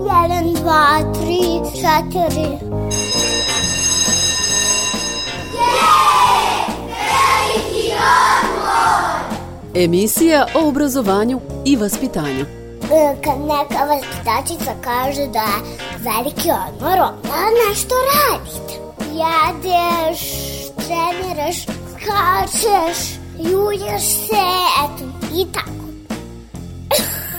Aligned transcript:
Jedan, 0.00 0.52
dva, 0.54 1.00
tri, 1.14 1.60
četiri. 1.74 2.58
Emisija 9.74 10.46
o 10.54 10.68
obrazovanju 10.68 11.40
i 11.64 11.76
vaspitanju. 11.76 12.44
E, 12.92 13.16
Kad 13.24 13.40
neka 13.40 13.84
vaspitačica 13.84 14.74
kaže 14.84 15.26
da 15.26 15.38
je 15.38 15.78
veliki 15.98 16.50
odmor, 16.68 16.98
onda 17.00 17.68
nešto 17.68 17.94
radite. 18.14 18.74
Jedeš, 19.12 20.20
treniraš, 20.74 21.62
skačeš, 21.62 23.14
julješ 23.38 24.02
se, 24.02 24.46
eto, 24.84 25.04
i 25.34 25.46
tako. 25.52 25.91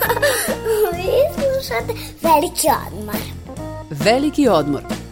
Vi 0.96 1.10
slušate 1.34 1.92
veliki 2.22 2.68
odmor. 2.88 3.14
Veliki 3.90 4.48
odmor. 4.48 5.03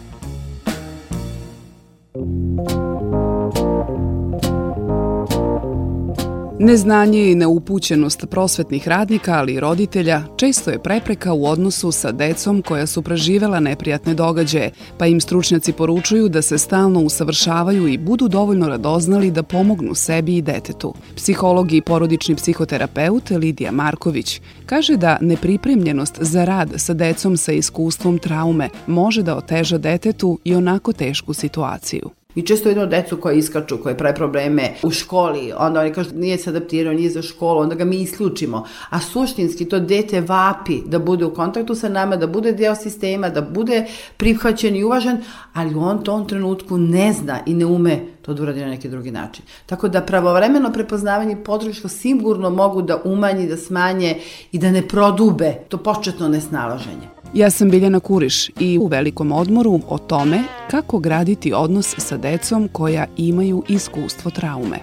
Neznanje 6.63 7.31
i 7.31 7.35
neupućenost 7.35 8.25
prosvetnih 8.29 8.87
radnika, 8.87 9.33
ali 9.33 9.53
i 9.53 9.59
roditelja, 9.59 10.23
često 10.37 10.71
je 10.71 10.83
prepreka 10.83 11.33
u 11.33 11.45
odnosu 11.45 11.91
sa 11.91 12.11
decom 12.11 12.61
koja 12.61 12.87
su 12.87 13.01
preživela 13.01 13.59
neprijatne 13.59 14.13
događaje, 14.13 14.71
pa 14.97 15.05
im 15.05 15.21
stručnjaci 15.21 15.73
poručuju 15.73 16.29
da 16.29 16.41
se 16.41 16.57
stalno 16.57 16.99
usavršavaju 16.99 17.87
i 17.87 17.97
budu 17.97 18.27
dovoljno 18.27 18.67
radoznali 18.67 19.31
da 19.31 19.43
pomognu 19.43 19.95
sebi 19.95 20.37
i 20.37 20.41
detetu. 20.41 20.93
Psiholog 21.15 21.73
i 21.73 21.81
porodični 21.81 22.35
psihoterapeut 22.35 23.29
Lidija 23.29 23.71
Marković 23.71 24.41
kaže 24.65 24.97
da 24.97 25.17
nepripremljenost 25.21 26.17
za 26.19 26.45
rad 26.45 26.69
sa 26.77 26.93
decom 26.93 27.37
sa 27.37 27.51
iskustvom 27.51 28.17
traume 28.17 28.69
može 28.87 29.23
da 29.23 29.37
oteža 29.37 29.77
detetu 29.77 30.39
i 30.43 30.55
onako 30.55 30.93
tešku 30.93 31.33
situaciju. 31.33 32.22
Mi 32.35 32.45
često 32.45 32.69
vidimo 32.69 32.85
decu 32.85 33.17
koje 33.17 33.37
iskaču, 33.37 33.77
koje 33.83 33.97
pravi 33.97 34.15
probleme 34.15 34.73
u 34.83 34.91
školi, 34.91 35.51
onda 35.57 35.79
oni 35.79 35.93
kažu 35.93 36.09
nije 36.15 36.37
se 36.37 36.49
adaptirao, 36.49 36.93
nije 36.93 37.09
za 37.09 37.21
školu, 37.21 37.59
onda 37.59 37.75
ga 37.75 37.85
mi 37.85 38.01
isključimo. 38.01 38.65
A 38.89 38.99
suštinski 38.99 39.65
to 39.65 39.79
dete 39.79 40.21
vapi 40.21 40.81
da 40.85 40.99
bude 40.99 41.25
u 41.25 41.33
kontaktu 41.33 41.75
sa 41.75 41.89
nama, 41.89 42.15
da 42.15 42.27
bude 42.27 42.51
deo 42.51 42.75
sistema, 42.75 43.29
da 43.29 43.41
bude 43.41 43.85
prihvaćen 44.17 44.75
i 44.75 44.83
uvažen, 44.83 45.17
ali 45.53 45.75
on 45.75 46.03
to 46.03 46.13
tom 46.13 46.27
trenutku 46.27 46.77
ne 46.77 47.13
zna 47.13 47.39
i 47.45 47.53
ne 47.53 47.65
ume 47.65 47.99
to 48.21 48.33
da 48.33 48.43
uradi 48.43 48.61
na 48.61 48.67
neki 48.67 48.89
drugi 48.89 49.11
način. 49.11 49.45
Tako 49.65 49.89
da 49.89 50.01
pravovremeno 50.01 50.71
prepoznavanje 50.73 51.33
i 51.33 51.43
podrška 51.43 51.87
sigurno 51.87 52.49
mogu 52.49 52.81
da 52.81 53.01
umanji, 53.05 53.47
da 53.47 53.57
smanje 53.57 54.19
i 54.51 54.59
da 54.59 54.71
ne 54.71 54.87
prodube 54.87 55.53
to 55.69 55.77
početno 55.77 56.29
nesnalaženje. 56.29 57.12
Ja 57.33 57.49
sam 57.49 57.69
Biljana 57.69 57.99
Kuriš 57.99 58.49
i 58.59 58.77
u 58.77 58.87
velikom 58.87 59.31
odmoru 59.31 59.79
o 59.87 59.97
tome 59.97 60.43
kako 60.71 60.99
graditi 60.99 61.53
odnos 61.53 61.95
sa 61.97 62.17
decom 62.17 62.69
koja 62.71 63.05
imaju 63.17 63.63
iskustvo 63.67 64.31
traume. 64.31 64.77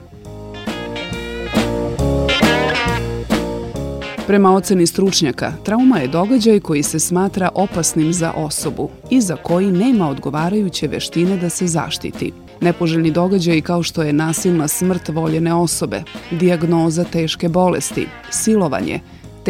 Prema 4.27 4.55
oceni 4.55 4.87
stručnjaka, 4.87 5.53
trauma 5.65 5.99
je 5.99 6.09
događaj 6.09 6.61
koji 6.61 6.83
se 6.83 6.99
smatra 6.99 7.49
opasnim 7.55 8.13
za 8.13 8.33
osobu 8.33 8.91
i 9.11 9.21
za 9.21 9.37
koji 9.37 9.73
nema 9.73 10.09
odgovarajuće 10.09 10.89
veštine 10.89 11.37
da 11.37 11.49
se 11.49 11.67
zaštiti. 11.67 12.33
Nepoželjni 12.61 13.11
događaj 13.11 13.61
kao 13.61 13.83
što 13.83 14.03
je 14.03 14.13
nasilna 14.13 14.69
smrt 14.69 15.09
voljene 15.09 15.55
osobe, 15.55 16.03
dijagnoza 16.31 17.05
teške 17.05 17.49
bolesti, 17.49 18.07
silovanje, 18.31 19.01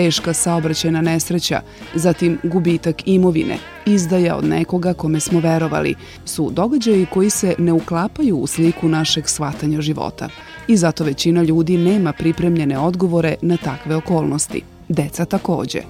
teška 0.00 0.32
saobraćajna 0.32 1.00
nesreća, 1.00 1.60
zatim 1.94 2.38
gubitak 2.42 3.02
imovine, 3.06 3.58
izdaja 3.86 4.36
od 4.36 4.44
nekoga 4.44 4.94
kome 4.94 5.20
smo 5.20 5.40
verovali, 5.40 5.94
su 6.24 6.50
događaji 6.50 7.06
koji 7.12 7.30
se 7.30 7.54
ne 7.58 7.72
uklapaju 7.72 8.36
u 8.36 8.46
sliku 8.46 8.88
našeg 8.88 9.28
shvatanja 9.28 9.80
života. 9.80 10.28
I 10.68 10.76
zato 10.76 11.04
većina 11.04 11.42
ljudi 11.42 11.76
nema 11.76 12.12
pripremljene 12.12 12.78
odgovore 12.78 13.34
na 13.42 13.56
takve 13.56 13.96
okolnosti. 13.96 14.62
Deca 14.88 15.24
takođe. 15.24 15.80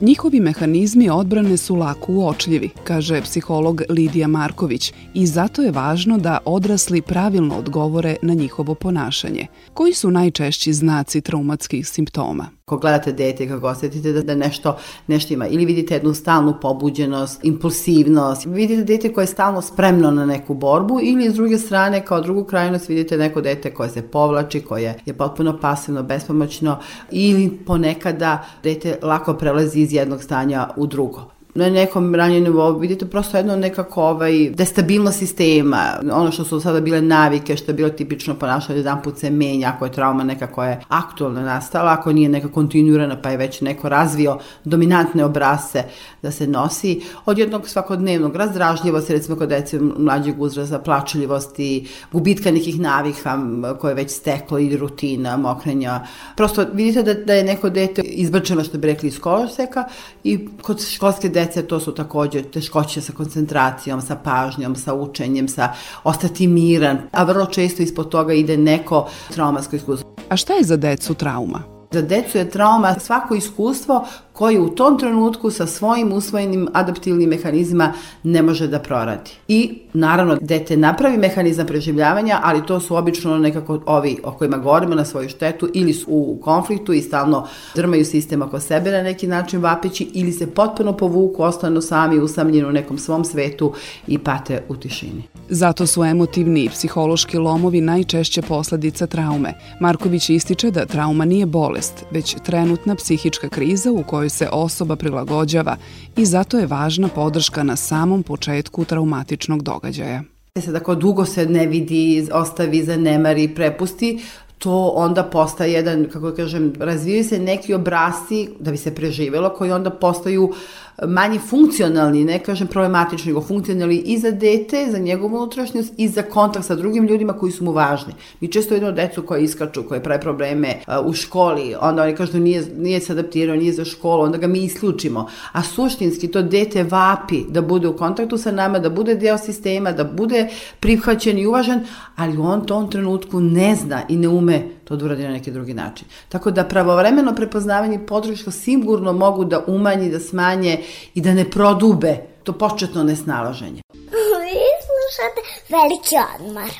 Njihovi 0.00 0.40
mehanizmi 0.40 1.10
odbrane 1.10 1.56
su 1.56 1.74
lako 1.74 2.12
uočljivi, 2.12 2.70
kaže 2.84 3.22
psiholog 3.22 3.82
Lidija 3.88 4.28
Marković, 4.28 4.92
i 5.14 5.26
zato 5.26 5.62
je 5.62 5.70
važno 5.70 6.18
da 6.18 6.38
odrasli 6.44 7.02
pravilno 7.02 7.58
odgovore 7.58 8.16
na 8.22 8.34
njihovo 8.34 8.74
ponašanje. 8.74 9.46
Koji 9.74 9.94
su 9.94 10.10
najčešći 10.10 10.72
znaci 10.72 11.20
traumatskih 11.20 11.88
simptoma? 11.88 12.55
Ako 12.68 12.78
gledate 12.78 13.12
dete, 13.12 13.48
kako 13.48 13.66
osetite 13.66 14.12
da, 14.12 14.22
da 14.22 14.34
nešto, 14.34 14.76
nešto 15.06 15.34
ima, 15.34 15.46
ili 15.46 15.64
vidite 15.64 15.94
jednu 15.94 16.14
stalnu 16.14 16.54
pobuđenost, 16.62 17.44
impulsivnost, 17.44 18.46
vidite 18.46 18.84
dete 18.84 19.12
koje 19.12 19.22
je 19.22 19.26
stalno 19.26 19.62
spremno 19.62 20.10
na 20.10 20.26
neku 20.26 20.54
borbu, 20.54 20.98
ili 21.02 21.30
s 21.30 21.34
druge 21.34 21.58
strane, 21.58 22.04
kao 22.04 22.20
drugu 22.20 22.44
krajnost, 22.44 22.88
vidite 22.88 23.16
neko 23.16 23.40
dete 23.40 23.74
koje 23.74 23.90
se 23.90 24.02
povlači, 24.02 24.60
koje 24.60 24.98
je 25.06 25.14
potpuno 25.14 25.58
pasivno, 25.60 26.02
bespomoćno, 26.02 26.78
ili 27.10 27.50
ponekada 27.66 28.44
dete 28.62 28.98
lako 29.02 29.34
prelazi 29.34 29.80
iz 29.80 29.92
jednog 29.92 30.22
stanja 30.22 30.68
u 30.76 30.86
drugo 30.86 31.35
na 31.56 31.70
nekom 31.70 32.14
ranjem 32.14 32.42
nivou 32.42 32.78
vidite 32.78 33.06
prosto 33.06 33.36
jedno 33.36 33.56
nekako 33.56 34.02
ovaj, 34.02 34.50
destabilnost 34.50 35.18
sistema, 35.18 35.82
ono 36.12 36.30
što 36.32 36.44
su 36.44 36.60
sada 36.60 36.80
bile 36.80 37.00
navike, 37.02 37.56
što 37.56 37.70
je 37.70 37.74
bilo 37.74 37.88
tipično 37.88 38.34
ponašanje, 38.34 38.78
jedan 38.78 39.02
put 39.02 39.18
se 39.18 39.30
menja, 39.30 39.72
ako 39.76 39.84
je 39.84 39.92
trauma 39.92 40.24
neka 40.24 40.46
koja 40.46 40.70
je 40.70 40.80
aktualno 40.88 41.40
nastala, 41.40 41.92
ako 41.92 42.12
nije 42.12 42.28
neka 42.28 42.48
kontinuirana, 42.48 43.22
pa 43.22 43.30
je 43.30 43.36
već 43.36 43.60
neko 43.60 43.88
razvio 43.88 44.38
dominantne 44.64 45.24
obrase 45.24 45.82
da 46.22 46.30
se 46.30 46.46
nosi, 46.46 47.00
od 47.26 47.38
jednog 47.38 47.68
svakodnevnog 47.68 48.36
razdražljivosti, 48.36 49.12
recimo 49.12 49.36
kod 49.36 49.48
dece 49.48 49.80
mlađeg 49.80 50.42
uzraza, 50.42 50.78
plačljivosti, 50.78 51.88
gubitka 52.12 52.50
nekih 52.50 52.80
navika 52.80 53.38
koje 53.80 53.90
je 53.90 53.94
već 53.94 54.10
steklo 54.10 54.58
ili 54.58 54.76
rutina, 54.76 55.36
mokrenja. 55.36 56.00
Prosto 56.36 56.66
vidite 56.72 57.02
da, 57.02 57.14
da 57.14 57.34
je 57.34 57.44
neko 57.44 57.70
dete 57.70 58.02
izbačeno, 58.02 58.64
što 58.64 58.78
bi 58.78 58.86
rekli, 58.86 59.08
iz 59.08 59.20
koloseka 59.20 59.84
i 60.24 60.48
kod 60.62 60.84
školske 60.84 61.28
dece 61.28 61.45
dece 61.46 61.62
to 61.62 61.80
su 61.80 61.94
takođe 61.94 62.42
teškoće 62.42 63.00
sa 63.00 63.12
koncentracijom, 63.12 64.00
sa 64.00 64.16
pažnjom, 64.16 64.76
sa 64.76 64.94
učenjem, 64.94 65.48
sa 65.48 65.72
ostati 66.04 66.46
miran, 66.46 66.98
a 67.12 67.24
vrlo 67.24 67.46
često 67.46 67.82
ispod 67.82 68.08
toga 68.08 68.32
ide 68.32 68.56
neko 68.56 69.08
traumatsko 69.34 69.76
iskustvo. 69.76 70.10
A 70.28 70.36
šta 70.36 70.54
je 70.54 70.64
za 70.64 70.76
decu 70.76 71.14
trauma? 71.14 71.62
Za 71.92 72.02
decu 72.02 72.38
je 72.38 72.50
trauma 72.50 72.94
svako 72.98 73.34
iskustvo 73.34 74.06
koji 74.36 74.58
u 74.58 74.68
tom 74.68 74.98
trenutku 74.98 75.50
sa 75.50 75.66
svojim 75.66 76.12
usvojenim 76.12 76.68
adaptivnim 76.72 77.28
mehanizma 77.28 77.92
ne 78.22 78.42
može 78.42 78.66
da 78.68 78.78
proradi. 78.78 79.30
I 79.48 79.78
naravno 79.92 80.36
dete 80.40 80.76
napravi 80.76 81.18
mehanizam 81.18 81.66
preživljavanja, 81.66 82.40
ali 82.42 82.66
to 82.66 82.80
su 82.80 82.96
obično 82.96 83.38
nekako 83.38 83.80
ovi 83.86 84.18
o 84.24 84.32
kojima 84.32 84.56
govorimo 84.58 84.94
na 84.94 85.04
svoju 85.04 85.28
štetu 85.28 85.68
ili 85.74 85.92
su 85.92 86.06
u 86.08 86.38
konfliktu 86.42 86.92
i 86.92 87.02
stalno 87.02 87.46
drmaju 87.74 88.04
sistem 88.04 88.42
oko 88.42 88.60
sebe 88.60 88.90
na 88.90 89.02
neki 89.02 89.26
način 89.26 89.60
vapeći 89.60 90.10
ili 90.12 90.32
se 90.32 90.46
potpuno 90.46 90.92
povuku, 90.92 91.42
ostanu 91.42 91.80
sami 91.80 92.18
usamljeni 92.18 92.68
u 92.68 92.72
nekom 92.72 92.98
svom 92.98 93.24
svetu 93.24 93.72
i 94.06 94.18
pate 94.18 94.62
u 94.68 94.76
tišini. 94.76 95.22
Zato 95.48 95.86
su 95.86 96.04
emotivni 96.04 96.64
i 96.64 96.68
psihološki 96.68 97.38
lomovi 97.38 97.80
najčešće 97.80 98.42
posledica 98.42 99.06
traume. 99.06 99.54
Marković 99.80 100.30
ističe 100.30 100.70
da 100.70 100.86
trauma 100.86 101.24
nije 101.24 101.46
bolest, 101.46 102.04
već 102.10 102.36
trenutna 102.44 102.94
psihička 102.94 103.48
kriza 103.48 103.90
u 103.92 104.02
kojoj 104.02 104.25
se 104.28 104.48
osoba 104.52 104.96
prilagođava 104.96 105.76
i 106.16 106.24
zato 106.24 106.58
je 106.58 106.66
važna 106.66 107.08
podrška 107.08 107.62
na 107.62 107.76
samom 107.76 108.22
početku 108.22 108.84
traumatičnog 108.84 109.62
događaja. 109.62 110.22
Sad 110.64 110.74
ako 110.74 110.94
dugo 110.94 111.24
se 111.24 111.46
ne 111.46 111.66
vidi, 111.66 112.28
ostavi, 112.32 112.84
zanemari, 112.84 113.54
prepusti, 113.54 114.22
to 114.58 114.88
onda 114.88 115.24
postaje 115.24 115.72
jedan, 115.72 116.08
kako 116.12 116.32
kažem, 116.32 116.72
razvijaju 116.78 117.24
se 117.24 117.38
neki 117.38 117.74
obrasci 117.74 118.48
da 118.60 118.70
bi 118.70 118.76
se 118.76 118.94
preživelo, 118.94 119.50
koji 119.50 119.72
onda 119.72 119.90
postaju 119.90 120.44
uh, 120.44 120.56
manje 121.04 121.38
funkcionalni, 121.38 122.24
ne 122.24 122.38
kažem 122.38 122.66
problematični, 122.66 123.32
nego 123.32 123.42
funkcionalni 123.42 123.96
i 123.96 124.18
za 124.18 124.30
dete, 124.30 124.86
za 124.90 124.98
njegovu 124.98 125.36
unutrašnjost 125.36 125.92
i 125.96 126.08
za 126.08 126.22
kontakt 126.22 126.66
sa 126.66 126.74
drugim 126.74 127.06
ljudima 127.06 127.32
koji 127.32 127.52
su 127.52 127.64
mu 127.64 127.72
važni. 127.72 128.12
Mi 128.40 128.52
često 128.52 128.74
vidimo 128.74 128.92
decu 128.92 129.22
koje 129.22 129.44
iskaču, 129.44 129.82
koje 129.88 130.02
pravi 130.02 130.20
probleme 130.20 130.74
u 131.04 131.12
školi, 131.12 131.74
onda 131.80 132.02
oni 132.02 132.16
kažu 132.16 132.38
nije, 132.38 132.64
nije 132.76 133.00
se 133.00 133.12
adaptirao, 133.12 133.56
nije 133.56 133.72
za 133.72 133.84
školu, 133.84 134.22
onda 134.22 134.38
ga 134.38 134.46
mi 134.46 134.64
isključimo. 134.64 135.28
A 135.52 135.62
suštinski 135.62 136.28
to 136.28 136.42
dete 136.42 136.84
vapi 136.84 137.42
da 137.48 137.62
bude 137.62 137.88
u 137.88 137.96
kontaktu 137.96 138.38
sa 138.38 138.52
nama, 138.52 138.78
da 138.78 138.90
bude 138.90 139.14
deo 139.14 139.38
sistema, 139.38 139.92
da 139.92 140.04
bude 140.04 140.48
prihvaćen 140.80 141.38
i 141.38 141.46
uvažen, 141.46 141.80
ali 142.16 142.38
on 142.38 142.66
to 142.66 142.76
tom 142.76 142.90
trenutku 142.90 143.40
ne 143.40 143.74
zna 143.74 144.02
i 144.08 144.16
ne 144.16 144.28
ume 144.28 144.68
to 144.88 144.96
da 144.96 145.04
uradi 145.04 145.22
na 145.22 145.30
neki 145.30 145.50
drugi 145.50 145.74
način. 145.74 146.06
Tako 146.28 146.50
da 146.50 146.64
pravovremeno 146.64 147.34
prepoznavanje 147.34 147.98
podrška 148.06 148.50
sigurno 148.50 149.12
mogu 149.12 149.44
da 149.44 149.64
umanji, 149.66 150.10
da 150.10 150.20
smanje 150.20 150.82
i 151.14 151.20
da 151.20 151.34
ne 151.34 151.50
prodube 151.50 152.16
to 152.44 152.52
početno 152.52 153.02
nesnalaženje. 153.04 153.82
Vi 153.92 154.66
slušate 154.86 155.40
veliki 155.68 156.14
odmar. 156.34 156.70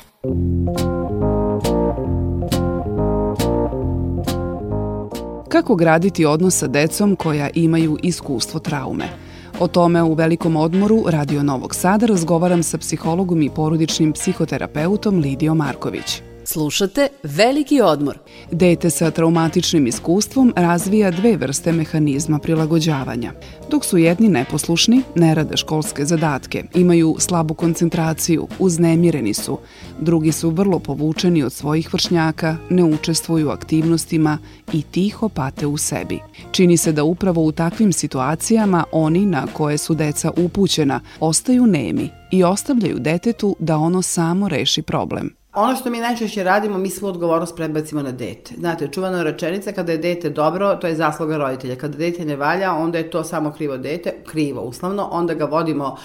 Kako 5.49 5.75
graditi 5.75 6.25
odnos 6.25 6.57
sa 6.57 6.67
decom 6.67 7.15
koja 7.15 7.49
imaju 7.53 7.97
iskustvo 8.03 8.59
traume? 8.59 9.05
O 9.59 9.67
tome 9.67 10.03
u 10.03 10.13
velikom 10.13 10.55
odmoru 10.55 11.03
Radio 11.07 11.43
Novog 11.43 11.75
Sada 11.75 12.05
razgovaram 12.05 12.63
sa 12.63 12.77
psihologom 12.77 13.41
i 13.41 13.49
porodičnim 13.49 14.13
psihoterapeutom 14.13 15.19
Lidijom 15.19 15.57
Marković. 15.57 16.21
Slušate 16.49 17.07
Veliki 17.23 17.81
odmor. 17.81 18.17
Dete 18.51 18.89
sa 18.89 19.11
traumatičnim 19.11 19.87
iskustvom 19.87 20.53
razvija 20.55 21.11
dve 21.11 21.37
vrste 21.37 21.71
mehanizma 21.71 22.39
prilagođavanja. 22.39 23.31
Dok 23.71 23.85
su 23.85 23.97
jedni 23.97 24.29
neposlušni, 24.29 25.01
ne 25.15 25.35
rade 25.35 25.57
školske 25.57 26.05
zadatke, 26.05 26.63
imaju 26.75 27.15
slabu 27.19 27.53
koncentraciju, 27.53 28.47
uznemireni 28.59 29.33
su, 29.33 29.57
drugi 29.99 30.31
su 30.31 30.49
vrlo 30.49 30.79
povučeni 30.79 31.43
od 31.43 31.53
svojih 31.53 31.93
vršnjaka, 31.93 32.57
ne 32.69 32.83
učestvuju 32.83 33.47
u 33.47 33.51
aktivnostima 33.51 34.37
i 34.73 34.81
tiho 34.81 35.29
pate 35.29 35.65
u 35.65 35.77
sebi. 35.77 36.19
Čini 36.51 36.77
se 36.77 36.91
da 36.91 37.03
upravo 37.03 37.41
u 37.41 37.51
takvim 37.51 37.93
situacijama 37.93 38.83
oni 38.91 39.25
na 39.25 39.47
koje 39.53 39.77
su 39.77 39.95
deca 39.95 40.31
upućena 40.37 41.01
ostaju 41.19 41.65
nemi 41.65 42.09
i 42.31 42.43
ostavljaju 42.43 42.99
detetu 42.99 43.55
da 43.59 43.77
ono 43.77 44.01
samo 44.01 44.47
reši 44.47 44.81
problem. 44.81 45.36
Ono 45.59 45.75
što 45.75 45.89
mi 45.89 45.99
najčešće 45.99 46.43
radimo, 46.43 46.77
mi 46.77 46.89
svu 46.89 47.07
odgovornost 47.07 47.55
prebacimo 47.55 48.01
na 48.01 48.11
dete. 48.11 48.55
Znate, 48.57 48.87
čuvana 48.87 49.23
rečenica, 49.23 49.71
kada 49.71 49.91
je 49.91 49.97
dete 49.97 50.29
dobro, 50.29 50.75
to 50.75 50.87
je 50.87 50.95
zasluga 50.95 51.37
roditelja. 51.37 51.75
Kada 51.75 51.97
dete 51.97 52.25
ne 52.25 52.35
valja, 52.35 52.73
onda 52.73 52.97
je 52.97 53.09
to 53.09 53.23
samo 53.23 53.51
krivo 53.51 53.77
dete, 53.77 54.13
krivo 54.25 54.61
uslovno, 54.61 55.09
onda 55.11 55.33
ga 55.33 55.45
vodimo 55.45 55.97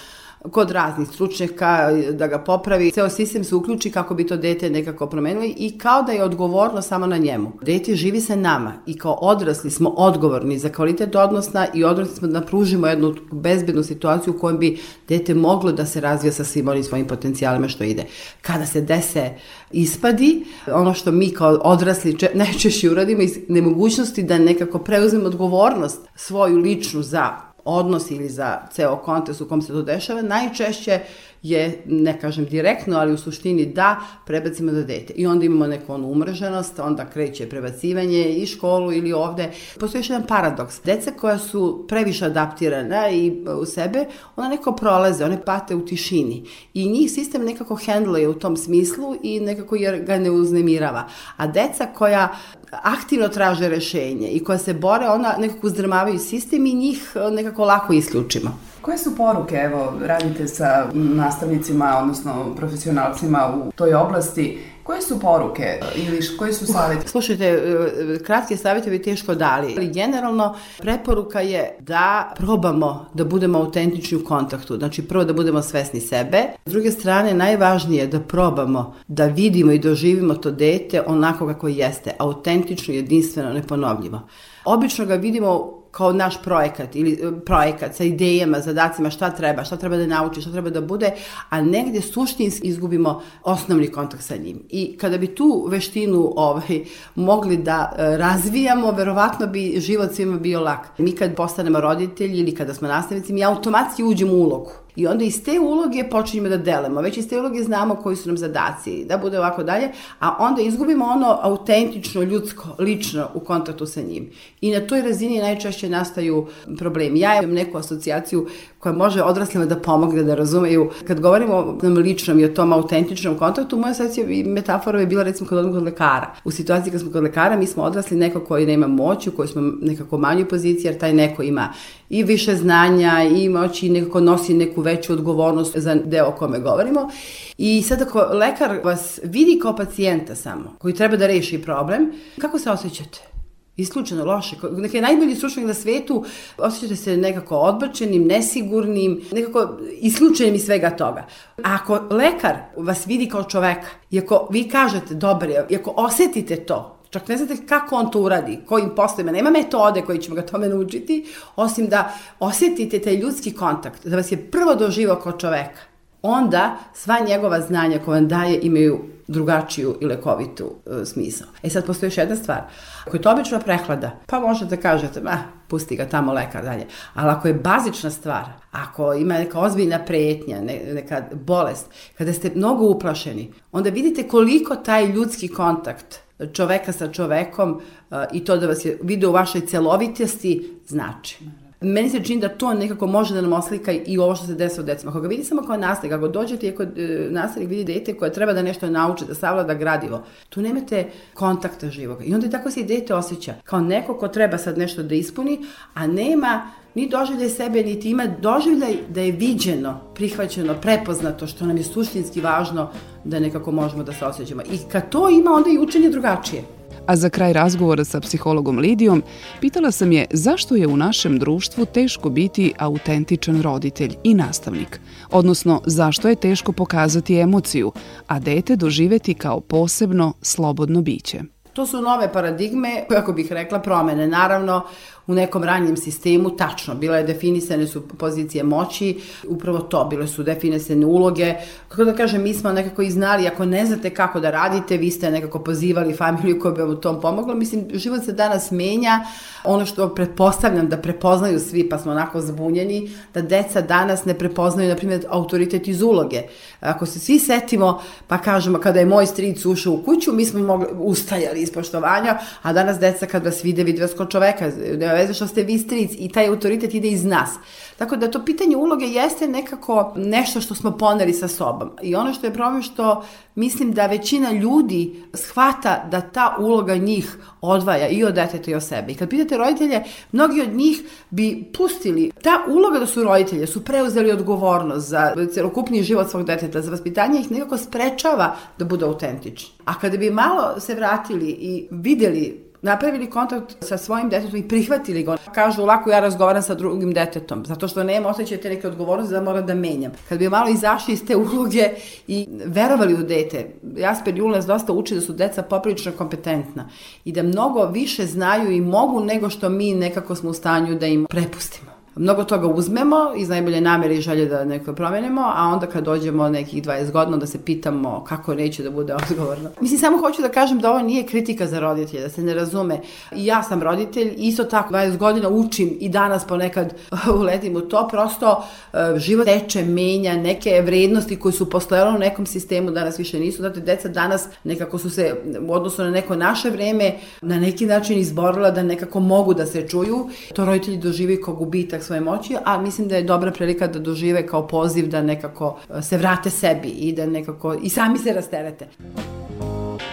kod 0.51 0.71
raznih 0.71 1.07
stručnjaka 1.07 1.89
da 2.11 2.27
ga 2.27 2.39
popravi. 2.39 2.91
Ceo 2.91 3.09
sistem 3.09 3.43
se 3.43 3.55
uključi 3.55 3.91
kako 3.91 4.15
bi 4.15 4.27
to 4.27 4.37
dete 4.37 4.69
nekako 4.69 5.07
promenili 5.07 5.55
i 5.57 5.77
kao 5.77 6.01
da 6.01 6.11
je 6.11 6.23
odgovorno 6.23 6.81
samo 6.81 7.07
na 7.07 7.17
njemu. 7.17 7.51
Dete 7.61 7.95
živi 7.95 8.21
sa 8.21 8.35
nama 8.35 8.73
i 8.85 8.97
kao 8.97 9.13
odrasli 9.13 9.71
smo 9.71 9.89
odgovorni 9.89 10.59
za 10.59 10.69
kvalitet 10.69 11.15
odnosna 11.15 11.67
i 11.73 11.83
odrasli 11.83 12.15
smo 12.15 12.27
da 12.27 12.41
pružimo 12.41 12.87
jednu 12.87 13.15
bezbednu 13.31 13.83
situaciju 13.83 14.33
u 14.33 14.39
kojoj 14.39 14.57
bi 14.57 14.79
dete 15.07 15.33
moglo 15.33 15.71
da 15.71 15.85
se 15.85 16.01
razvija 16.01 16.31
sa 16.31 16.43
svim 16.43 16.67
onim 16.67 16.83
svojim 16.83 17.07
potencijalima 17.07 17.67
što 17.67 17.83
ide. 17.83 18.03
Kada 18.41 18.65
se 18.65 18.81
dese 18.81 19.29
ispadi, 19.71 20.45
ono 20.67 20.93
što 20.93 21.11
mi 21.11 21.29
kao 21.29 21.59
odrasli 21.63 22.17
najčešće 22.33 22.91
uradimo 22.91 23.21
iz 23.21 23.37
nemogućnosti 23.49 24.23
da 24.23 24.37
nekako 24.37 24.79
preuzmemo 24.79 25.25
odgovornost 25.25 25.99
svoju 26.15 26.57
ličnu 26.57 27.01
za 27.01 27.52
odnos 27.65 28.11
ili 28.11 28.29
za 28.29 28.61
ceo 28.71 28.95
kontekst 28.95 29.41
u 29.41 29.47
kom 29.47 29.61
se 29.61 29.73
to 29.73 29.81
dešava, 29.81 30.21
najčešće 30.21 30.99
je, 31.43 31.83
ne 31.85 32.19
kažem 32.19 32.45
direktno, 32.45 32.97
ali 32.97 33.13
u 33.13 33.17
suštini 33.17 33.65
da 33.65 33.99
prebacimo 34.25 34.71
za 34.71 34.83
dete. 34.83 35.13
I 35.13 35.27
onda 35.27 35.45
imamo 35.45 35.67
neku 35.67 35.93
onu 35.93 36.11
umrženost, 36.11 36.79
onda 36.79 37.09
kreće 37.09 37.49
prebacivanje 37.49 38.29
i 38.29 38.45
školu 38.45 38.93
ili 38.93 39.13
ovde. 39.13 39.51
Postoji 39.79 39.99
još 39.99 40.09
jedan 40.09 40.27
paradoks. 40.27 40.81
Deca 40.83 41.11
koja 41.11 41.37
su 41.37 41.85
previše 41.87 42.25
adaptirana 42.25 43.09
i 43.09 43.43
u 43.61 43.65
sebe, 43.65 44.05
ona 44.35 44.49
neko 44.49 44.71
prolaze, 44.75 45.25
one 45.25 45.45
pate 45.45 45.75
u 45.75 45.85
tišini. 45.85 46.45
I 46.73 46.89
njih 46.89 47.11
sistem 47.11 47.45
nekako 47.45 47.75
hendluje 47.75 48.29
u 48.29 48.33
tom 48.33 48.57
smislu 48.57 49.15
i 49.23 49.39
nekako 49.39 49.75
jer 49.75 50.03
ga 50.03 50.17
ne 50.17 50.31
uznemirava. 50.31 51.07
A 51.37 51.47
deca 51.47 51.85
koja 51.85 52.35
aktivno 52.71 53.27
traže 53.27 53.69
rešenje 53.69 54.27
i 54.27 54.43
koja 54.43 54.57
se 54.57 54.73
bore, 54.73 55.09
ona 55.09 55.35
nekako 55.39 55.67
uzdrmavaju 55.67 56.19
sistem 56.19 56.65
i 56.65 56.73
njih 56.73 57.13
nekako 57.31 57.65
lako 57.65 57.93
isključimo. 57.93 58.57
Koje 58.81 58.97
su 58.97 59.15
poruke, 59.15 59.55
evo, 59.55 59.93
radite 60.01 60.47
sa 60.47 60.89
nastavnicima, 61.33 61.97
odnosno 62.01 62.55
profesionalcima 62.55 63.53
u 63.67 63.71
toj 63.71 63.93
oblasti, 63.93 64.59
Koje 64.83 65.01
su 65.01 65.19
poruke 65.19 65.79
ili 65.95 66.19
koji 66.37 66.53
su 66.53 66.65
savjeti? 66.65 67.07
Slušajte, 67.07 67.45
e, 67.45 68.23
kratke 68.23 68.57
savjete 68.57 68.89
bi 68.89 69.01
teško 69.01 69.35
dali, 69.35 69.75
ali 69.77 69.87
generalno 69.93 70.55
preporuka 70.77 71.41
je 71.41 71.77
da 71.79 72.33
probamo 72.37 73.05
da 73.13 73.25
budemo 73.25 73.59
autentični 73.59 74.17
u 74.17 74.25
kontaktu. 74.25 74.77
Znači 74.77 75.07
prvo 75.07 75.23
da 75.23 75.33
budemo 75.33 75.61
svesni 75.61 76.01
sebe. 76.01 76.43
S 76.65 76.71
druge 76.71 76.91
strane, 76.91 77.33
najvažnije 77.33 78.01
je 78.01 78.07
da 78.07 78.19
probamo 78.19 78.95
da 79.07 79.25
vidimo 79.25 79.71
i 79.71 79.79
doživimo 79.79 80.33
to 80.33 80.51
dete 80.51 81.01
onako 81.07 81.47
kako 81.47 81.67
jeste, 81.67 82.11
autentično, 82.19 82.93
jedinstveno, 82.93 83.53
neponovljivo. 83.53 84.21
Obično 84.65 85.05
ga 85.05 85.15
vidimo 85.15 85.82
kao 85.93 86.13
naš 86.13 86.41
projekat 86.43 86.95
ili 86.95 87.11
e, 87.13 87.31
projekat 87.45 87.95
sa 87.95 88.03
idejama, 88.03 88.59
zadacima, 88.59 89.09
šta 89.09 89.29
treba, 89.29 89.63
šta 89.63 89.77
treba 89.77 89.97
da 89.97 90.07
nauči, 90.07 90.41
šta 90.41 90.51
treba 90.51 90.69
da 90.69 90.81
bude, 90.81 91.11
a 91.49 91.61
negde 91.61 92.01
suštinski 92.01 92.67
izgubimo 92.67 93.21
osnovni 93.43 93.87
kontakt 93.87 94.23
sa 94.23 94.35
njim. 94.35 94.63
I 94.69 94.97
kada 94.97 95.17
bi 95.17 95.35
tu 95.35 95.65
veštinu 95.69 96.33
ovaj, 96.35 96.83
mogli 97.15 97.57
da 97.57 97.93
e, 97.97 98.17
razvijamo, 98.17 98.91
verovatno 98.91 99.47
bi 99.47 99.75
život 99.77 100.13
svima 100.13 100.39
bio 100.39 100.61
lak. 100.61 100.89
Mi 100.97 101.11
kad 101.11 101.35
postanemo 101.35 101.81
roditelji 101.81 102.39
ili 102.39 102.55
kada 102.55 102.73
smo 102.73 102.87
nastavnici, 102.87 103.33
mi 103.33 103.43
automatski 103.43 104.03
uđemo 104.03 104.33
u 104.33 104.41
ulogu 104.41 104.83
I 104.95 105.07
onda 105.07 105.23
iz 105.25 105.43
te 105.43 105.59
uloge 105.59 106.03
počinjemo 106.09 106.49
da 106.49 106.57
delamo. 106.57 107.01
Već 107.01 107.17
iz 107.17 107.29
te 107.29 107.39
uloge 107.39 107.63
znamo 107.63 107.95
koji 107.95 108.15
su 108.15 108.29
nam 108.29 108.37
zadaci, 108.37 109.05
da 109.05 109.17
bude 109.17 109.39
ovako 109.39 109.63
dalje, 109.63 109.89
a 110.19 110.35
onda 110.39 110.61
izgubimo 110.61 111.05
ono 111.05 111.39
autentično, 111.41 112.21
ljudsko, 112.21 112.75
lično 112.79 113.29
u 113.33 113.39
kontaktu 113.39 113.85
sa 113.85 114.01
njim. 114.01 114.29
I 114.61 114.71
na 114.71 114.87
toj 114.87 115.01
razini 115.01 115.39
najčešće 115.39 115.82
nastaju 115.89 116.47
problemi. 116.77 117.19
Ja 117.19 117.37
imam 117.37 117.53
neku 117.53 117.77
asocijaciju 117.77 118.47
koja 118.79 118.93
može 118.93 119.23
odraslima 119.23 119.65
da 119.65 119.75
pomogne 119.75 120.23
da 120.23 120.35
razumeju. 120.35 120.89
Kad 121.07 121.19
govorimo 121.19 121.55
o 121.55 121.77
nam 121.81 121.93
ličnom 121.93 122.39
i 122.39 122.45
o 122.45 122.49
tom 122.49 122.73
autentičnom 122.73 123.37
kontaktu, 123.37 123.77
moja 123.77 123.91
asocijacija 123.91 124.27
i 124.29 124.43
metafora 124.43 124.99
je 124.99 125.07
bila 125.07 125.23
recimo 125.23 125.49
kad 125.49 125.57
odemo 125.57 125.73
kod 125.73 125.83
lekara. 125.83 126.35
U 126.43 126.51
situaciji 126.51 126.91
kad 126.91 127.01
smo 127.01 127.11
kod 127.11 127.23
lekara, 127.23 127.57
mi 127.57 127.67
smo 127.67 127.83
odrasli 127.83 128.17
neko 128.17 128.39
koji 128.39 128.65
nema 128.65 128.87
moć, 128.87 129.27
u 129.27 129.31
kojoj 129.31 129.47
smo 129.47 129.61
nekako 129.81 130.17
manjoj 130.17 130.49
poziciji, 130.49 130.85
jer 130.85 130.97
taj 130.97 131.13
neko 131.13 131.43
ima 131.43 131.73
i 132.09 132.23
više 132.23 132.55
znanja 132.55 133.23
i 133.23 133.49
moći 133.49 133.87
i 133.87 133.89
nekako 133.89 134.19
nosi 134.19 134.53
neku 134.53 134.81
veću 134.81 135.13
odgovornost 135.13 135.77
za 135.77 135.95
deo 135.95 136.27
o 136.27 136.31
kome 136.31 136.59
govorimo. 136.59 137.09
I 137.57 137.81
sad 137.81 138.01
ako 138.01 138.19
lekar 138.19 138.79
vas 138.83 139.19
vidi 139.23 139.59
kao 139.61 139.75
pacijenta 139.75 140.35
samo, 140.35 140.75
koji 140.77 140.93
treba 140.93 141.17
da 141.17 141.27
reši 141.27 141.61
problem, 141.61 142.11
kako 142.41 142.59
se 142.59 142.71
osjećate? 142.71 143.32
Isključeno 143.77 144.25
loše. 144.25 144.55
Je 144.93 145.01
najbolji 145.01 145.35
stručnjak 145.35 145.65
na 145.65 145.73
svetu, 145.73 146.25
osjećate 146.57 146.95
se 146.95 147.17
nekako 147.17 147.57
odbačenim, 147.57 148.27
nesigurnim, 148.27 149.21
nekako 149.31 149.77
isključenim 149.91 150.55
iz 150.55 150.65
svega 150.65 150.89
toga. 150.89 151.25
A 151.57 151.77
ako 151.81 151.99
lekar 152.09 152.55
vas 152.77 153.07
vidi 153.07 153.29
kao 153.29 153.43
čoveka, 153.43 153.87
i 154.11 154.19
ako 154.19 154.47
vi 154.51 154.69
kažete 154.69 155.15
dobar 155.15 155.49
je, 155.49 155.65
i 155.69 155.75
ako 155.75 155.93
osetite 155.97 156.55
to, 156.55 156.97
čak 157.09 157.27
ne 157.27 157.37
znate 157.37 157.65
kako 157.65 157.95
on 157.95 158.11
to 158.11 158.21
uradi, 158.21 158.59
kojim 158.65 158.89
poslovima, 158.95 159.31
nema 159.31 159.49
metode 159.49 160.01
koji 160.01 160.19
ćemo 160.19 160.35
ga 160.35 160.45
tome 160.45 160.69
naučiti, 160.69 161.25
osim 161.55 161.87
da 161.87 162.13
osetite 162.39 162.99
taj 162.99 163.15
ljudski 163.15 163.53
kontakt, 163.53 164.07
da 164.07 164.15
vas 164.15 164.31
je 164.31 164.51
prvo 164.51 164.75
doživao 164.75 165.15
kao 165.15 165.31
čoveka. 165.31 165.92
Onda 166.25 166.77
sva 166.93 167.19
njegova 167.27 167.61
znanja 167.61 167.99
koja 168.05 168.19
vam 168.19 168.27
daje 168.27 168.59
imaju 168.61 168.99
drugačiju 169.27 169.97
i 170.01 170.05
lekovitu 170.05 170.71
e, 170.85 171.05
smisao. 171.05 171.47
E 171.63 171.69
sad 171.69 171.85
postoji 171.85 172.07
još 172.07 172.17
jedna 172.17 172.35
stvar. 172.35 172.61
Ako 173.07 173.17
je 173.17 173.21
to 173.21 173.31
obična 173.31 173.59
prehlada, 173.59 174.11
pa 174.25 174.39
možete 174.39 174.75
da 174.75 174.81
kažete, 174.81 175.21
ma, 175.21 175.37
pusti 175.67 175.95
ga 175.95 176.05
tamo 176.05 176.33
lekar 176.33 176.63
dalje. 176.63 176.87
Ali 177.13 177.29
ako 177.29 177.47
je 177.47 177.53
bazična 177.53 178.09
stvar, 178.09 178.43
ako 178.71 179.13
ima 179.13 179.33
neka 179.33 179.59
ozbiljna 179.59 179.99
pretnja, 180.05 180.61
ne, 180.61 180.81
neka 180.93 181.23
bolest, 181.33 181.85
kada 182.17 182.33
ste 182.33 182.51
mnogo 182.55 182.85
uplašeni, 182.85 183.53
onda 183.71 183.89
vidite 183.89 184.27
koliko 184.27 184.75
taj 184.75 185.05
ljudski 185.05 185.47
kontakt 185.47 186.19
čoveka 186.53 186.91
sa 186.91 187.11
čovekom 187.11 187.71
uh, 187.71 188.17
i 188.33 188.45
to 188.45 188.57
da 188.57 188.67
vas 188.67 188.85
je 188.85 188.99
video 189.01 189.29
u 189.29 189.33
vašoj 189.33 189.61
celovitosti 189.61 190.79
znači. 190.87 191.37
Meni 191.83 192.09
se 192.09 192.23
čini 192.23 192.41
da 192.41 192.49
to 192.49 192.73
nekako 192.73 193.07
može 193.07 193.33
da 193.33 193.41
nam 193.41 193.53
oslika 193.53 193.91
i 193.91 194.17
ovo 194.17 194.35
što 194.35 194.45
se 194.45 194.55
desi 194.55 194.81
u 194.81 194.83
decima. 194.83 195.11
Ako 195.11 195.21
ga 195.21 195.27
vidi 195.27 195.43
samo 195.43 195.61
kao 195.61 195.77
nastavnik, 195.77 196.17
ako 196.17 196.27
dođete 196.27 196.67
i 196.67 196.69
ako 196.69 196.83
e, 196.83 196.87
nastavnik 197.29 197.69
vidi 197.69 197.93
dete 197.93 198.13
koje 198.13 198.33
treba 198.33 198.53
da 198.53 198.61
nešto 198.61 198.89
nauči, 198.89 199.25
da 199.25 199.35
savlada 199.35 199.73
gradivo, 199.73 200.23
tu 200.49 200.61
nemate 200.61 201.09
kontakta 201.33 201.89
živog. 201.89 202.17
I 202.25 202.33
onda 202.33 202.49
tako 202.49 202.71
se 202.71 202.79
i 202.79 202.85
dete 202.85 203.13
osjeća 203.13 203.53
kao 203.63 203.81
neko 203.81 204.17
ko 204.17 204.27
treba 204.27 204.57
sad 204.57 204.77
nešto 204.77 205.03
da 205.03 205.15
ispuni, 205.15 205.65
a 205.93 206.07
nema 206.07 206.71
ni 206.95 207.09
doživljaj 207.09 207.49
sebe, 207.49 207.83
niti 207.83 208.09
ima 208.09 208.27
doživljaj 208.41 208.97
da 209.09 209.21
je 209.21 209.31
viđeno, 209.31 209.99
prihvaćeno, 210.15 210.75
prepoznato, 210.81 211.47
što 211.47 211.65
nam 211.65 211.77
je 211.77 211.83
suštinski 211.83 212.41
važno 212.41 212.89
da 213.23 213.39
nekako 213.39 213.71
možemo 213.71 214.03
da 214.03 214.13
se 214.13 214.25
osjećamo. 214.25 214.61
I 214.61 214.77
kad 214.91 215.09
to 215.09 215.29
ima, 215.29 215.51
onda 215.51 215.69
i 215.69 215.77
učenje 215.77 216.09
drugačije. 216.09 216.63
A 217.07 217.15
za 217.15 217.29
kraj 217.29 217.53
razgovora 217.53 218.03
sa 218.03 218.19
psihologom 218.19 218.79
Lidijom, 218.79 219.23
pitala 219.61 219.91
sam 219.91 220.11
je 220.11 220.25
zašto 220.31 220.75
je 220.75 220.87
u 220.87 220.97
našem 220.97 221.39
društvu 221.39 221.85
teško 221.85 222.29
biti 222.29 222.73
autentičan 222.77 223.61
roditelj 223.61 224.15
i 224.23 224.33
nastavnik, 224.33 224.99
odnosno 225.31 225.81
zašto 225.85 226.29
je 226.29 226.35
teško 226.35 226.71
pokazati 226.71 227.39
emociju, 227.39 227.91
a 228.27 228.39
dete 228.39 228.75
doživeti 228.75 229.33
kao 229.33 229.59
posebno, 229.59 230.33
slobodno 230.41 231.01
biće. 231.01 231.41
To 231.73 231.85
su 231.85 232.01
nove 232.01 232.33
paradigme, 232.33 233.05
kako 233.09 233.33
bih 233.33 233.51
rekla, 233.51 233.79
promene. 233.79 234.27
Naravno, 234.27 234.85
u 235.27 235.33
nekom 235.33 235.63
ranjem 235.63 235.97
sistemu, 235.97 236.57
tačno, 236.57 236.95
bila 236.95 237.17
je 237.17 237.23
definisane 237.23 237.87
su 237.87 238.07
pozicije 238.07 238.63
moći, 238.63 239.19
upravo 239.47 239.79
to, 239.79 240.05
bile 240.05 240.27
su 240.27 240.43
definisane 240.43 241.05
uloge, 241.05 241.53
kako 241.87 242.03
da 242.03 242.15
kažem, 242.15 242.43
mi 242.43 242.53
smo 242.53 242.71
nekako 242.71 243.01
i 243.01 243.11
znali, 243.11 243.47
ako 243.47 243.65
ne 243.65 243.85
znate 243.85 244.09
kako 244.09 244.39
da 244.39 244.51
radite, 244.51 244.97
vi 244.97 245.11
ste 245.11 245.31
nekako 245.31 245.59
pozivali 245.59 246.13
familiju 246.13 246.59
koja 246.59 246.73
bi 246.73 246.81
vam 246.81 246.89
u 246.89 246.95
tom 246.95 247.21
pomogla, 247.21 247.55
mislim, 247.55 247.85
život 247.93 248.23
se 248.25 248.31
danas 248.31 248.71
menja, 248.71 249.19
ono 249.63 249.85
što 249.85 250.15
pretpostavljam 250.15 250.89
da 250.89 250.97
prepoznaju 250.97 251.59
svi, 251.59 251.89
pa 251.89 251.97
smo 251.97 252.11
onako 252.11 252.41
zbunjeni, 252.41 253.09
da 253.33 253.41
deca 253.41 253.81
danas 253.81 254.25
ne 254.25 254.33
prepoznaju, 254.33 254.89
na 254.89 254.95
primjer, 254.95 255.25
autoritet 255.29 255.87
iz 255.87 256.01
uloge. 256.01 256.41
Ako 256.79 257.05
se 257.05 257.19
svi 257.19 257.39
setimo, 257.39 258.01
pa 258.27 258.37
kažemo, 258.37 258.79
kada 258.79 258.99
je 258.99 259.05
moj 259.05 259.25
stric 259.25 259.65
ušao 259.65 259.93
u 259.93 260.03
kuću, 260.03 260.33
mi 260.33 260.45
smo 260.45 260.59
mogli, 260.59 260.87
ustajali 260.93 261.61
iz 261.61 261.71
poštovanja, 261.71 262.37
a 262.61 262.73
danas 262.73 262.99
deca 262.99 263.25
kad 263.25 263.45
vas 263.45 263.63
vide, 263.63 263.83
vide 263.83 264.01
vas 264.01 264.13
kod 264.13 264.29
čoveka, 264.29 264.71
ne 265.13 265.21
veze 265.21 265.33
što 265.33 265.47
ste 265.47 265.63
vi 265.63 265.77
stric 265.77 266.11
i 266.17 266.29
taj 266.29 266.47
autoritet 266.47 266.93
ide 266.93 267.07
iz 267.07 267.25
nas. 267.25 267.49
Tako 267.97 268.15
da 268.15 268.31
to 268.31 268.45
pitanje 268.45 268.77
uloge 268.77 269.05
jeste 269.05 269.47
nekako 269.47 270.13
nešto 270.15 270.61
što 270.61 270.75
smo 270.75 270.91
poneli 270.97 271.33
sa 271.33 271.47
sobom. 271.47 271.91
I 272.01 272.15
ono 272.15 272.33
što 272.33 272.47
je 272.47 272.53
problem 272.53 272.81
što 272.81 273.23
mislim 273.55 273.91
da 273.91 274.05
većina 274.05 274.51
ljudi 274.51 275.23
shvata 275.33 276.07
da 276.11 276.21
ta 276.21 276.55
uloga 276.59 276.95
njih 276.95 277.37
odvaja 277.61 278.07
i 278.07 278.23
od 278.23 278.33
deteta 278.33 278.71
i 278.71 278.75
od 278.75 278.83
sebe. 278.83 279.11
I 279.11 279.15
kad 279.15 279.29
pitate 279.29 279.57
roditelje, 279.57 280.03
mnogi 280.31 280.61
od 280.61 280.73
njih 280.73 281.01
bi 281.29 281.71
pustili 281.77 282.31
ta 282.43 282.65
uloga 282.69 282.99
da 282.99 283.05
su 283.05 283.23
roditelje, 283.23 283.67
su 283.67 283.85
preuzeli 283.85 284.31
odgovornost 284.31 285.09
za 285.09 285.35
celokupni 285.53 286.03
život 286.03 286.29
svog 286.29 286.45
deteta, 286.45 286.81
za 286.81 286.91
vaspitanje 286.91 287.39
ih 287.39 287.51
nekako 287.51 287.77
sprečava 287.77 288.55
da 288.77 288.85
bude 288.85 289.05
autentični. 289.05 289.69
A 289.85 289.99
kada 289.99 290.17
bi 290.17 290.29
malo 290.31 290.79
se 290.79 290.95
vratili 290.95 291.49
i 291.49 291.87
videli 291.91 292.72
napravili 292.83 293.29
kontakt 293.29 293.75
sa 293.81 293.97
svojim 293.97 294.29
detetom 294.29 294.55
i 294.55 294.67
prihvatili 294.67 295.23
ga. 295.23 295.37
Kažu, 295.55 295.85
lako 295.85 296.09
ja 296.09 296.19
razgovaram 296.19 296.61
sa 296.61 296.75
drugim 296.75 297.13
detetom, 297.13 297.65
zato 297.65 297.87
što 297.87 298.03
nema 298.03 298.29
osjećaja 298.29 298.61
te 298.61 298.69
neke 298.69 298.87
odgovornosti 298.87 299.33
da 299.33 299.41
mora 299.41 299.61
da 299.61 299.75
menjam. 299.75 300.11
Kad 300.29 300.39
bi 300.39 300.49
malo 300.49 300.69
izašli 300.69 301.13
iz 301.13 301.25
te 301.25 301.35
uloge 301.35 301.89
i 302.27 302.47
verovali 302.65 303.13
u 303.13 303.23
dete, 303.23 303.69
Jasper 303.97 304.37
Jul 304.37 304.51
nas 304.51 304.65
dosta 304.65 304.93
uči 304.93 305.15
da 305.15 305.21
su 305.21 305.33
deca 305.33 305.61
poprilično 305.61 306.11
kompetentna 306.11 306.89
i 307.25 307.31
da 307.31 307.43
mnogo 307.43 307.85
više 307.85 308.25
znaju 308.25 308.71
i 308.71 308.81
mogu 308.81 309.19
nego 309.19 309.49
što 309.49 309.69
mi 309.69 309.93
nekako 309.93 310.35
smo 310.35 310.49
u 310.49 310.53
stanju 310.53 310.95
da 310.95 311.07
im 311.07 311.25
prepustimo 311.29 311.92
mnogo 312.15 312.43
toga 312.43 312.67
uzmemo 312.67 313.17
iz 313.35 313.49
najbolje 313.49 313.81
namere 313.81 314.15
i 314.15 314.21
želje 314.21 314.45
da 314.45 314.65
neko 314.65 314.93
promenimo, 314.93 315.41
a 315.55 315.67
onda 315.73 315.87
kad 315.87 316.03
dođemo 316.03 316.49
nekih 316.49 316.83
20 316.83 317.11
godina 317.11 317.37
da 317.37 317.47
se 317.47 317.65
pitamo 317.65 318.23
kako 318.27 318.55
neće 318.55 318.83
da 318.83 318.91
bude 318.91 319.13
odgovorno. 319.29 319.69
Mislim, 319.81 319.99
samo 319.99 320.17
hoću 320.17 320.41
da 320.41 320.49
kažem 320.49 320.79
da 320.79 320.89
ovo 320.89 321.01
nije 321.01 321.23
kritika 321.23 321.67
za 321.67 321.79
roditelje, 321.79 322.21
da 322.21 322.29
se 322.29 322.41
ne 322.41 322.53
razume. 322.53 322.99
I 323.35 323.45
ja 323.45 323.63
sam 323.63 323.83
roditelj, 323.83 324.33
isto 324.37 324.63
tako 324.63 324.93
20 324.93 325.17
godina 325.17 325.49
učim 325.49 325.97
i 325.99 326.09
danas 326.09 326.47
ponekad 326.47 326.93
uletim 327.39 327.75
u 327.75 327.81
to, 327.81 328.07
prosto 328.07 328.63
uh, 328.93 328.99
život 329.17 329.45
teče, 329.45 329.83
menja 329.83 330.35
neke 330.35 330.81
vrednosti 330.85 331.39
koje 331.39 331.53
su 331.53 331.69
postojale 331.69 332.15
u 332.15 332.19
nekom 332.19 332.45
sistemu, 332.45 332.91
danas 332.91 333.19
više 333.19 333.39
nisu. 333.39 333.57
Znate, 333.57 333.79
deca 333.79 334.09
danas 334.09 334.47
nekako 334.63 334.97
su 334.97 335.09
se 335.09 335.35
u 335.67 335.73
odnosu 335.73 336.03
na 336.03 336.11
neko 336.11 336.35
naše 336.35 336.69
vreme 336.69 337.13
na 337.41 337.59
neki 337.59 337.85
način 337.85 338.19
izborila 338.19 338.71
da 338.71 338.83
nekako 338.83 339.19
mogu 339.19 339.53
da 339.53 339.65
se 339.65 339.87
čuju. 339.87 340.29
To 340.53 340.65
roditelji 340.65 340.97
doživi 340.97 341.41
kao 341.41 341.53
gubitak 341.53 342.02
svoje 342.03 342.21
moći, 342.21 342.55
a 342.65 342.81
mislim 342.81 343.07
da 343.07 343.15
je 343.15 343.23
dobra 343.23 343.51
prilika 343.51 343.87
da 343.87 343.99
dožive 343.99 344.47
kao 344.47 344.67
poziv 344.67 345.07
da 345.07 345.21
nekako 345.21 345.79
e, 345.89 346.01
se 346.01 346.17
vrate 346.17 346.49
sebi 346.49 346.87
i 346.87 347.13
da 347.13 347.25
nekako 347.25 347.73
i 347.73 347.89
sami 347.89 348.19
se 348.19 348.33
rasterete. 348.33 348.87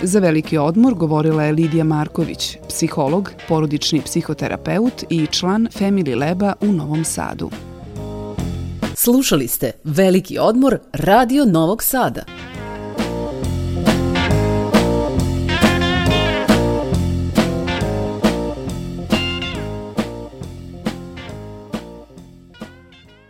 Za 0.02 0.18
veliki 0.18 0.58
odmor 0.58 0.94
govorila 0.94 1.44
je 1.44 1.52
Lidija 1.52 1.84
Marković, 1.84 2.56
psiholog, 2.68 3.30
porodični 3.48 4.00
psihoterapeut 4.00 5.04
i 5.08 5.26
član 5.26 5.68
Family 5.78 6.18
Leba 6.18 6.52
u 6.60 6.66
Novom 6.66 7.04
Sadu. 7.04 7.50
Slušali 8.94 9.48
ste 9.48 9.72
Veliki 9.84 10.38
odmor 10.38 10.78
Radio 10.92 11.44
Novog 11.44 11.82
Sada. 11.82 12.39